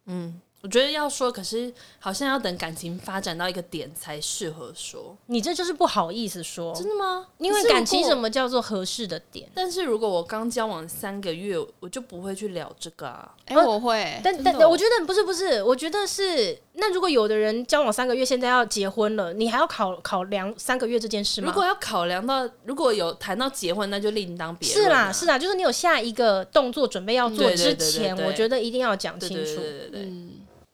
[0.06, 0.40] 嗯。
[0.62, 5.16] 我觉得要说，可是好像要等感情发展到一个点才适合说。
[5.26, 7.26] 你这就是不好意思说，真的吗？
[7.38, 9.50] 因为感情什么叫做合适的点？
[9.54, 13.34] 但是如果我刚交往三个月，我就不会去聊这个啊。
[13.46, 14.20] 哎、欸，我会。
[14.22, 16.56] 但但我觉得不是不是，我觉得是。
[16.74, 21.48] 那如果有的人交往三个月，现在要结婚了，你还要考考量三个月这件事吗？
[21.48, 24.84] 如果要考量到，如果有谈到结婚，那就另当别论。
[24.84, 29.34] 是啦是啦，就是你有下一个动作准备要做之前，我觉得一定要讲清楚。
[29.34, 30.02] 对对对对对。
[30.02, 30.31] 嗯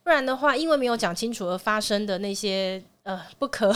[0.09, 3.71] 不然的话，因为没有讲清楚而发生的那些呃不可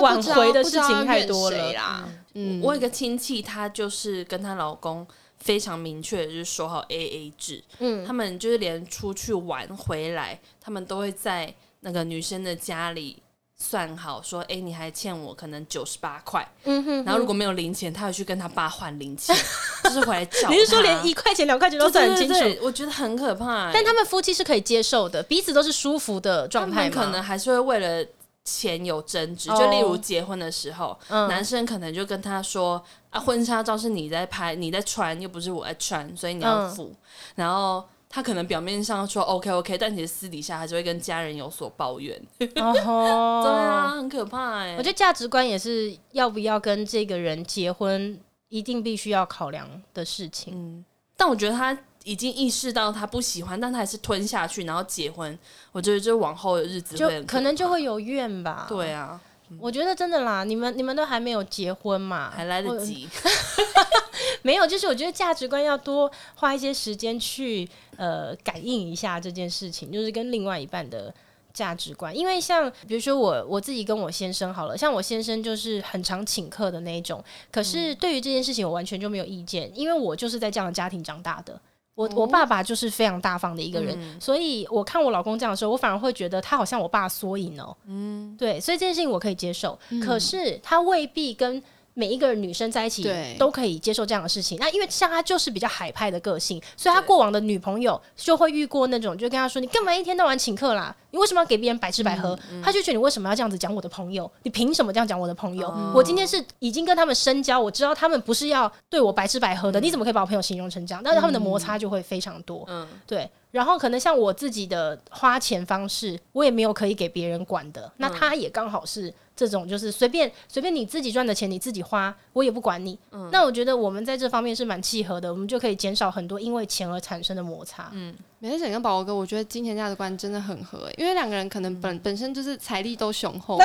[0.00, 2.08] 挽回的事情太多了啦。
[2.34, 7.62] 嗯，我有个亲戚，她就是跟她老公非常明确的就是说好 AA 制。
[7.78, 13.22] 嗯，他们就是连出去玩回来，他们都会在那个女生的家里。
[13.58, 19.34] 算好说，哎、欸，你还欠我可能九十八块，嗯哼，然后如果没有零钱，他会去跟他爸换零钱，
[19.82, 20.48] 就是回来找。
[20.48, 22.34] 你是说连一块钱、两块钱都算很清楚？
[22.34, 23.70] 对对对，我觉得很可怕、欸。
[23.74, 26.88] 但他们夫妻是可以接受的，彼此都是舒服的状态。
[26.88, 28.06] 他们可能还是会为了
[28.44, 36.84] 钱有争执，就例如结婚的时候，哦、男生可能就跟他说：“啊，婚纱照是你在拍，你在穿，又不是我在穿，所以你要付。
[36.84, 36.96] 嗯”
[37.34, 37.84] 然后。
[38.08, 42.18] 他可能表面上说 OK OK，但其实私底下还是会跟家人有所抱怨。
[42.38, 44.76] 对啊，很可怕哎。
[44.78, 48.18] 我觉得价值观也是要不要跟这个人结婚，
[48.48, 50.54] 一定必须要考量的事情。
[50.56, 50.84] 嗯，
[51.16, 55.38] 但我觉得他已经意识到他不喜欢，但他还是吞下去，然后结婚。
[55.72, 58.66] 我觉得就往后的日子会就可能就会有怨吧。
[58.68, 59.20] 对啊。
[59.58, 63.08] 我觉得真的啦，你们你们都还没有结婚嘛，还来得及。
[64.42, 71.12] 没有，就是我觉得价值观要多花一些时间去呃感应一下这件事情，就是跟另外一半的
[71.52, 72.16] 价值观。
[72.16, 81.60] 因为像比如说我我自己跟我先生好了，像我先生就是很常请客的那一种，可是对于这件事情我完全就没有意见，因为我就是在这样的家庭长大的。
[81.98, 87.76] 我我爸爸就是非常大方的一个人，嗯、所以我看我老公这样的时候，我反而会觉得他好像我爸缩影哦。
[87.86, 91.60] 嗯，对，所以这件事情我可以接受，嗯、可是他未必跟。
[91.98, 93.04] 每一个女生在一起
[93.36, 94.56] 都可以接受这样的事情。
[94.60, 100.94] 那因为像他就是比较海派的个性，所以他过往的女朋友就会遇过那种，就跟他说：“你干嘛一天到晚请客啦？
[101.10, 104.30] 你为什么要给别人白吃白喝？”他就觉得你为什么要这样子讲我的朋友？
[104.44, 105.68] 你凭什么这样讲我的朋友？
[105.92, 109.80] 我今天是已经跟他们深交，我知道他们不是要对我白吃白喝的。
[109.80, 111.02] 你怎么可以把我朋友形容成这样？
[111.02, 112.64] 但是他们的摩擦就会非常多。
[112.68, 113.28] 嗯，对。
[113.50, 117.90] 然后可能像我自己的花钱方式，我也没有可以给别人管的。
[117.96, 119.12] 那他也刚好是。
[119.38, 122.98] 这种就是随便随便你自己赚的钱你自己花，我也不管你。
[123.12, 127.88] 嗯，那我觉得我们在这方面是蛮契合的，我们就可以减少很多因为钱而产生的摩擦。
[127.92, 133.56] 嗯，没事，跟宝宝哥，我觉得金钱价值观真的很合，因为两个人可能本、嗯、本身就是财力都雄厚，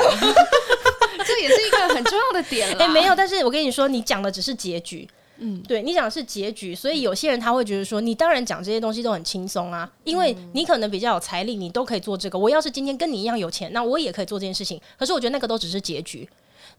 [1.26, 2.78] 这也是一个很重要的点了。
[2.78, 5.08] 哎、欸，没有，但是我跟你说，你讲的只是结局。
[5.38, 12.38] 嗯，对，你讲的是结局，所以有些人他会觉得说，你当然讲这些东西都很轻松啊，因为你可能比较有财力，你都可以做这个。
[12.38, 14.80] 我要是今天跟你一样有钱，那我也可以做这件事情。
[14.98, 16.28] 可是我觉得那个都只是结局。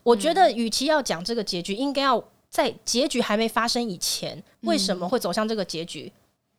[0.03, 6.11] 我觉得，与其要讲这个结局，应该要在结局还没发生以前，为什么会走向这个结局？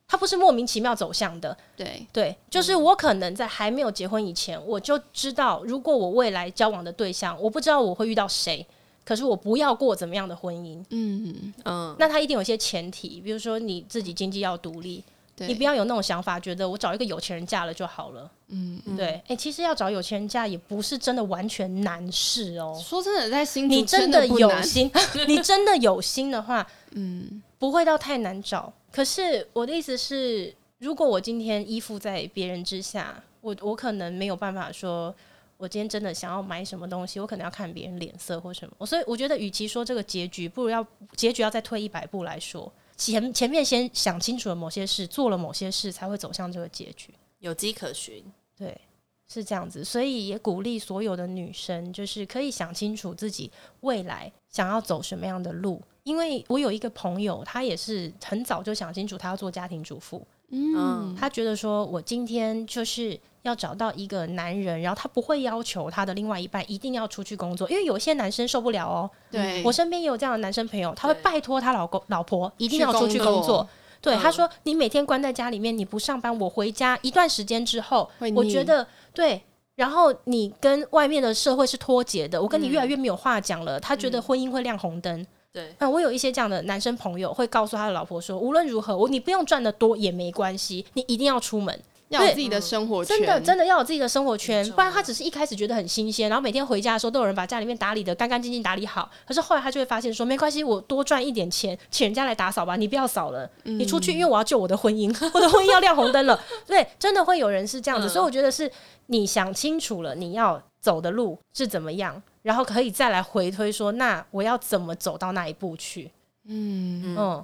[0.07, 1.57] 它不是莫名其妙走向的。
[1.75, 8.65] 对对，就是我可能在还没有结婚以前，我就知道，如果我未来交往的对象，我不知道我会遇到谁，
[9.07, 10.83] 可是我不要过怎么样的婚姻。
[10.89, 15.01] 嗯嗯，那他一定有一些前提，比如说你自己经济要独立。
[15.39, 18.27] 你不要有那种想法，觉得我找一个有钱人嫁了就好了。
[18.47, 19.05] 嗯，对。
[19.05, 22.75] 哎、欸，其实要找有钱人嫁也不是真的完全难事哦。
[22.83, 24.91] 说真的，在心你真的有心，
[25.27, 26.65] 你真的有心的话，
[26.97, 28.73] 嗯，不会到太难找。
[28.91, 35.13] 可是我的意思是，如果我今天依附在别人之下，我我可能没有办法说，
[35.57, 38.85] 我今天真的想要买什么东西，我可能要看别人脸色或什么。
[38.85, 40.85] 所以我觉得，与其说这个结局，不如要
[41.15, 42.71] 结局要再退一百步来说。
[42.95, 48.23] 前前面先想清楚了某些事，做了某些事，才会走向这个结局，有迹可循。
[48.55, 48.79] 对，
[49.27, 53.51] 是这样子，所以也鼓励所有的女生，就是可以想清楚自己
[53.81, 55.81] 未来想要走什么样的路。
[56.03, 60.25] 因为我有一个朋友，她也是很早就想清楚，她要做家庭主妇。
[60.51, 63.19] 嗯，他觉得说，我今天就是。
[63.43, 69.09] 要找到一个男人，然后他不会要求他的另外一半一定要出去工作，因为有些男生受不了哦。
[69.31, 73.33] 对，我身边也有这样的男生朋友，他会拜托他老公老婆一定要出去工作。
[73.35, 73.69] 工作
[74.01, 79.41] 对，嗯、他说：“你每天关在家里面，你不上班，我回家一段时间之后，我觉得对，
[79.75, 83.79] 然后你跟外面的社会是脱节的，我跟你越来越没有话讲了。
[83.79, 85.25] 嗯”他觉得婚姻会亮红灯。
[85.57, 91.79] 对，那我有一些这样的男生朋友会告诉他的老婆说：“无论如何，我你不用赚的多也没关系，你一定要出门。”
[92.09, 99.11] 要有自己的生活圈，真的真的要有自己的生活圈，不然他只是一开始觉得很新鲜，然后每天回家的时候都有人把家里面打理的干干净净，打理好。
[99.27, 106.41] 可是后来他就会发现说，没关系，我多赚一点钱，请人家来打扫吧，你不要扫了，你出去，因为我要救我的婚姻，我的婚姻要亮红灯了。
[106.65, 108.71] 对，真的会有人是这样子，所以我觉得是
[109.07, 116.09] 你想清楚了你要走的路是怎么样，然后可以再来回推说，那我要怎么走到那一步去？
[116.45, 117.43] 嗯嗯。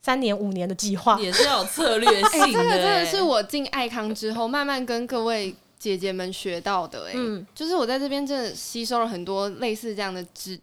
[0.00, 2.52] 三年五年的计划 也是要有策略性的、欸。
[2.52, 7.08] 这个真的是我进爱康之后慢慢跟各位姐姐们学到的、欸。
[7.08, 10.56] 哎、嗯，就是我在这边真的吸收了很多类似这样的知，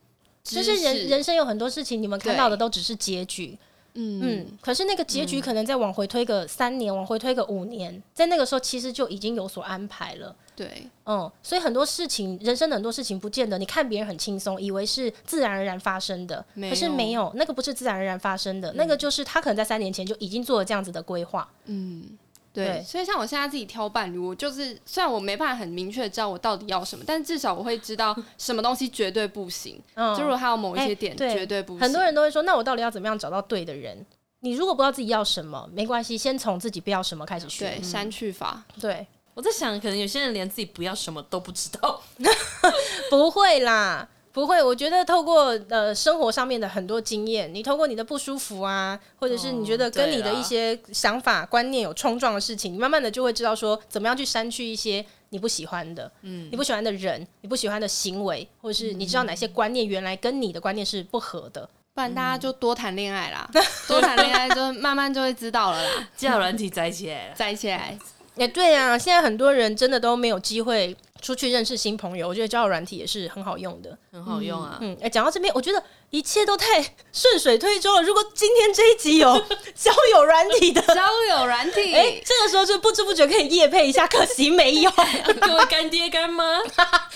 [0.45, 3.57] 就是人人生有很多事情，你们看到的都只是结局。
[3.95, 10.35] 嗯嗯，可是那个结局可能再往回推个三年，嗯、往回推个五年，在那个时候其实就已经有所安排了。
[10.55, 21.49] 对，嗯，所以很多事情，人生的很多事情，不见得你看别人很轻松，以为是自然而然发生的，可是没有，那个不是自然而然发生的，嗯、那个就是他可能在三年前就已经做了这样子的规划。
[21.65, 22.17] 嗯。
[22.53, 29.81] 对，所以像我现在自己挑伴侣，我就是虽然我没办法很明确知道我到底要什么，但至少我会知道什么东西绝对不行。
[29.95, 34.05] 嗯，就如果还有某一些点绝对不行，很多人都会说，那我到底要怎么样找到对的人？
[34.41, 37.69] 你如果不知道自己要什么，没关系，先从自己不要什么开始学。
[37.69, 38.63] 对，删去法。
[38.79, 42.01] 对，我在想，可能有些人连自己不要什么都不知道，
[43.09, 44.07] 不会啦。
[44.33, 63.47] 不会，我觉得透过呃生活上面的很多经验，你透过你的不舒服啊，或者是你觉得跟你的一些想法、观念有冲撞的事情，你慢慢的就会知道说怎么样去删去一些你不喜欢的，嗯，你不喜欢的人，你不喜欢的行为，或者是你知道哪些观念原来跟你的观念是不合的，不然大家就多谈恋爱啦，
[63.87, 67.77] 多谈恋爱就慢慢就会知道了啦， 交友软体在一起来了，在一起来。
[67.77, 67.97] 哎，
[68.37, 72.27] 欸、对啊，现在很多人真的都没有机会出去认识新朋友。
[72.27, 74.77] 我觉得交友软体也是很好用的，很好用啊。
[74.81, 76.79] 嗯，哎、嗯，讲到这边，我觉得一切都太
[77.11, 78.03] 顺水推舟了。
[78.03, 79.33] 如果今天这一集有
[79.73, 84.91] 交友软体的交友软体， 哎，这个时候就不知不觉可以夜配一下，可惜没有。
[85.41, 86.59] 各位干爹干妈，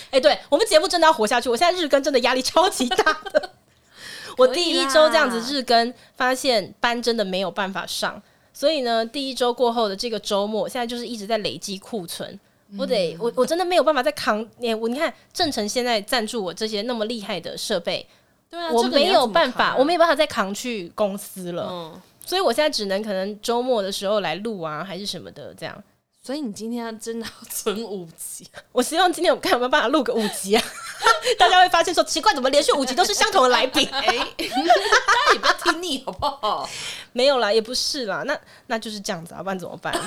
[0.10, 1.50] 哎，对我们节目真的要活下去。
[1.50, 3.52] 我现在日更真的压力超级大的。
[4.38, 8.22] 我第一周这样子日更，发现班真的没有办法上。
[8.54, 12.40] 所以呢，第一周过后的这个周末，现在就是一直在累积库存。
[12.70, 14.46] 嗯、我得，我我真的没有办法再扛。
[14.58, 18.06] 你我你看，正成现在赞助我这些那么厉害的设备，
[18.50, 21.68] 对啊，我没有办法，我没有办法再扛去公司了。
[21.70, 25.84] 嗯，所以我现在只能可能周末的时候来录啊，还是什么的这样。
[26.22, 28.46] 所以你今天真的要 存五集？
[28.74, 30.64] 我希望今天我看有没有办法录个五集啊！
[31.40, 33.88] 大家会发现说奇怪，怎么连续五集都是相同的来宾？
[33.94, 36.70] 哎， 大家也不要听腻好不好？
[37.14, 39.98] 没有啦，也不是啦，那那就是这样子啊，不然怎么办？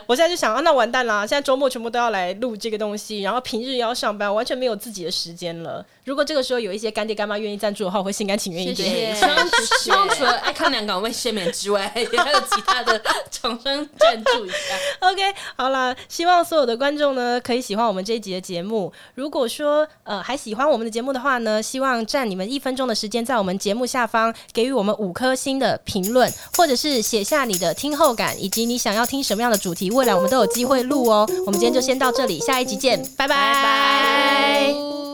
[0.06, 1.26] 我现在就想啊，那完蛋啦！
[1.26, 5.84] 现在周末全部都要来录这个东西，然后平日要上班，完全没有自己的时间了。
[6.04, 9.14] 如果这个时候有一些干爹干妈愿意赞助的话，我会心甘情愿一点。
[9.80, 14.56] 希望除了爱看两港为赦免之外，也 还有其他的厂商赞助一下。
[15.08, 15.22] OK。
[15.56, 18.92] 好啦，希望所有的观众呢可以喜欢我们这一集的节目。
[19.14, 31.26] 如果说呃还喜欢我们的节目的话呢，希望占你们一分钟的时间，在我们节目下方给予我们五颗星的评论，或者是写下你的听后感，以及你想要听什么样的主未来我们都有机会录哦。
[31.46, 35.11] 我们今天就先到这里，下一集见，拜拜。